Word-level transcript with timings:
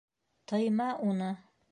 Тыйма 0.51 0.89
уны! 1.09 1.31